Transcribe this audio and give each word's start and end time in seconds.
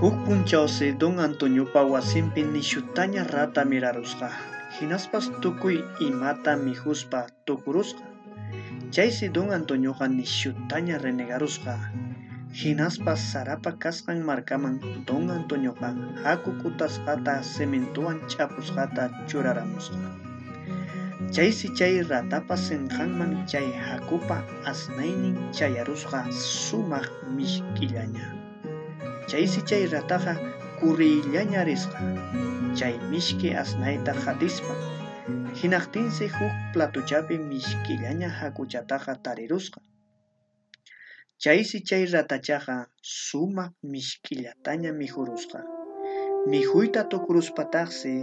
Huk 0.00 0.14
punchawsi 0.24 0.92
don 1.00 1.16
Antoniopa 1.20 1.80
wasinpi 1.82 2.42
nishutaña 2.42 3.24
rata 3.24 3.64
mirarusqa 3.64 4.28
hinaspas 4.80 5.32
tukuy 5.40 5.80
imata 6.00 6.56
mijuspa 6.56 7.26
tukurusqa 7.46 8.04
chaysi 8.90 9.28
don 9.28 9.48
Antonioqa 9.52 10.08
nishutaña 10.08 10.98
renegarusqa 10.98 11.74
hinaspas 12.54 13.18
sarapa 13.32 13.74
kasqan 13.82 14.22
markaman 14.22 14.78
don 15.06 15.26
Antonioqa 15.26 15.90
haku 16.22 16.54
kutasqata 16.62 17.42
cementuwan 17.42 18.22
chapusqata 18.30 19.10
churaramusqa 19.26 19.98
chaysi 21.34 21.68
chay 21.74 21.98
ratapas 22.10 22.70
sinqanman 22.70 23.32
chay 23.50 23.66
hakupa 23.86 24.38
asnaynin 24.70 25.34
chayarusqa 25.50 26.30
sumaq 26.30 27.06
mishkillaña 27.34 28.26
chaysi 29.26 29.60
chay 29.68 29.90
rataqa 29.90 30.38
kurrillaña 30.78 31.66
risqa 31.66 31.98
chay 32.78 32.94
mishki 33.10 33.50
asnayta 33.62 34.14
qatispa 34.24 34.74
hinaqtinsi 35.58 36.30
huk 36.36 36.54
platuchapi 36.72 37.34
mishkillaña 37.50 38.30
hakuchataqa 38.30 39.18
tarirusqa 39.26 39.80
chaysi 41.42 41.78
chay 41.88 42.04
ratachaqa 42.14 42.76
sumaq 43.02 43.72
mishkillataña 43.92 44.90
mijurusqa. 45.00 45.60
Mijuyta 46.50 47.00
tukuruspataqsi 47.10 48.14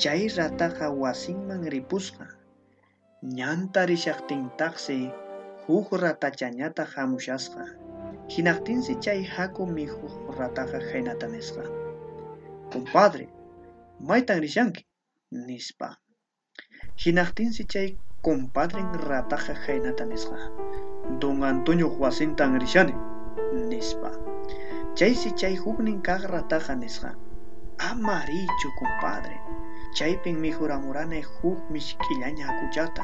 chay 0.00 0.22
rataqa 0.38 0.86
wasinman 1.02 1.62
ripusqa. 1.74 2.26
Ñanta 3.38 3.80
rishaqtintaqsi 3.90 4.98
huk 5.66 5.88
ratachañata 6.04 6.82
hamushasqa. 6.94 7.62
Hinaqtinsi 8.32 8.92
chay 9.04 9.20
haku 9.34 9.62
mijuq 9.76 10.14
rataqa 10.38 10.78
compadre 12.72 13.26
maytan 14.08 14.38
rishanki 14.44 14.82
nispa. 15.46 15.88
Hinaqtinsi 17.02 17.62
chay 17.72 17.88
compadren 18.26 18.88
rataqa 19.08 19.52
nisqa 20.12 20.38
don 21.20 21.42
Antonio 21.44 21.88
wasintan 21.98 22.58
rishani 22.60 22.94
nispa 23.68 24.10
chaysi 24.94 25.30
chay 25.36 25.56
huknin 25.56 26.02
kaq 26.02 26.22
rataqa 26.30 26.74
nisqa 26.74 27.14
amarichu 27.78 28.68
compadre. 28.78 29.36
Chaypin 29.94 30.40
mijuramurani 30.42 31.22
huk 31.22 31.58
mishkillaña 31.70 32.46
hakuchata 32.46 33.02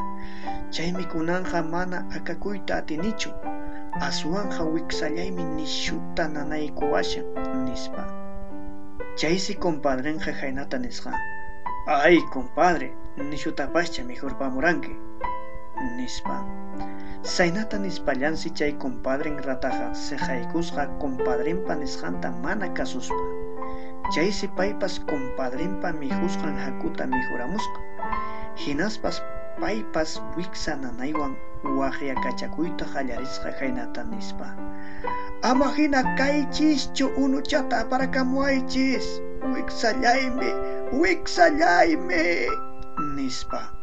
chaymi 0.70 1.04
kunanqa 1.04 1.62
mana 1.62 2.06
akakuyta 2.16 2.76
atinichu. 2.76 3.30
Aswanja 4.00 4.64
wiksallaymi 4.64 5.44
nishuta 5.44 6.28
nanaykuwashan 6.28 7.24
nispa 7.64 8.06
chaysi 9.16 9.54
compadrenqa 9.54 10.32
haynata 10.32 10.78
nisqa 10.78 11.12
ay 11.86 12.18
compadre 12.32 12.94
nishutapascha 13.30 14.04
mijurpamuranki 14.04 14.94
nispa 15.96 16.44
saynata 17.22 17.78
nispallansi 17.78 18.50
chay 18.56 18.72
compadren 18.80 19.36
rataqa 19.44 19.92
seqaykusqa 19.92 20.86
compadrenpa 21.00 21.74
nisqanta 21.76 22.32
mana 22.42 22.68
kasuspa 22.72 23.14
chaysi 24.14 24.48
paypas 24.56 25.00
compadrenpa 25.04 25.92
mijusqan 25.92 26.56
hakuta 26.56 27.04
mijuramusqa 27.06 27.80
hinaspas 28.56 29.20
paypas 29.60 30.16
wiksa 30.36 30.76
nanaywan 30.80 31.36
waqyakachakuyta 31.78 32.88
qallarisqa 32.92 33.52
haynata 33.60 34.04
nispa 34.04 34.56
ama 35.42 35.68
hina 35.76 36.00
kaychischu 36.16 37.12
unuchata 37.20 37.84
aparakamuaychis 37.84 39.20
wiksallaymi 39.52 40.50
wiksallaymi 40.96 42.24
nispa 43.16 43.79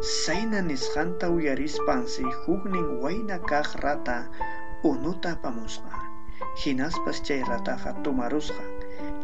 sayna 0.00 0.60
nisqanta 0.62 1.26
uyarispansi 1.30 2.22
huknin 2.44 2.86
wayna 3.02 3.38
kaq 3.50 3.68
rata 3.84 4.18
unuta 4.84 5.32
apamusqa 5.36 5.92
hinaspas 6.62 7.22
chay 7.26 7.42
rataqa 7.50 7.90
tumarusqa 8.04 8.64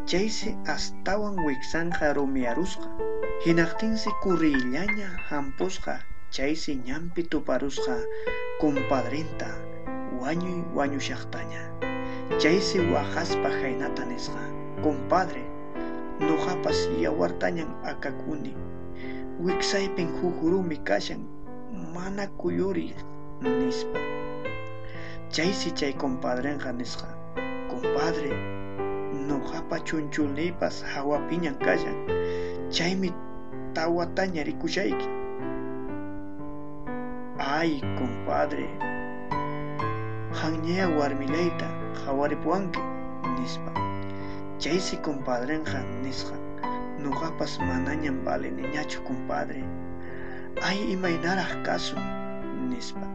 chaysi 0.06 0.56
astawan 0.74 1.36
wiksanqa 1.46 2.12
rumiarusqa 2.18 2.88
hinaqtinsi 3.44 4.10
kurrillaña 4.22 5.08
hampusqa 5.30 5.94
chaysi 6.34 6.72
ñampi 6.86 7.22
tuparusqa 7.30 7.96
compadrenta 8.60 9.48
wañuy 10.20 10.60
wañushaqtaña 10.76 11.62
chaysi 12.40 12.78
waqaspa 12.94 13.48
haynata 13.60 14.04
nisqa 14.10 14.42
compadre 14.84 15.44
nuqapas 16.26 16.78
yawartañan 17.04 17.70
akakuni 17.90 18.52
wiksaypin 19.44 20.08
huk 20.20 20.42
rumi 20.42 20.76
kashan 20.76 21.26
mana 21.94 22.26
kuyuriq 22.38 22.96
nispa 23.42 23.98
chaysi 25.30 25.70
chay 25.74 25.92
compadrenqa 25.92 26.72
nisqa 26.72 27.08
compadre 27.70 28.30
nuqapa 29.26 29.80
chunchulniypas 29.84 30.84
hawapiñan 30.94 31.58
kashan 31.58 31.96
chaymi 32.70 33.10
tawataña 33.74 34.44
rikushayki 34.44 35.22
ay 37.62 37.80
compadre. 37.98 38.66
Qanña 40.32 40.88
warmilayta 40.98 41.66
qhawaripuwanki 41.98 42.80
nispa. 43.36 43.72
Chaysi 44.58 44.96
compadrenqa 45.02 45.78
nisqa 46.02 46.51
nuqapas 47.02 47.58
manañan 47.58 48.24
valiniñachu 48.24 49.02
compadre. 49.04 49.62
Ay 50.62 50.78
imaynaraq 50.94 51.52
kasu 51.66 51.96
nispa. 52.70 53.06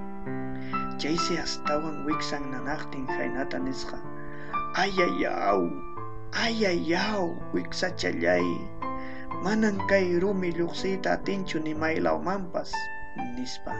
Chaysi 0.99 1.37
astawan 1.37 2.05
wiksan 2.05 2.43
nanaqtin 2.51 3.07
haynata 3.07 3.57
nisqa. 3.59 3.97
Ayayaw 4.75 5.61
ayayaw 6.43 7.25
wiksachallay 7.53 8.47
manan 9.43 9.77
kay 9.89 10.19
rumi 10.19 10.51
lluqsiyta 10.51 11.17
atinchu 11.17 11.57
ni 11.63 11.73
maylawmanpas 11.73 12.73
nispa. 13.35 13.73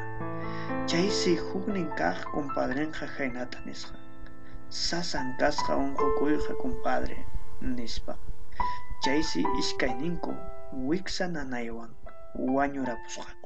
Chaysi 0.89 1.35
huknin 1.35 1.89
kaq 1.99 2.23
compadrenqa 2.33 3.05
haynata 3.17 3.59
nisqa. 3.67 3.97
Sasan 4.69 5.35
kasqa 5.39 5.75
unqukuyqa 5.75 6.53
compadre 6.61 7.19
nispa 7.61 8.13
chaysi 9.03 9.41
ishkayninku 9.61 10.31
wiksa 10.87 11.25
nanaywan 11.33 11.91
wañurapusqa 12.55 13.36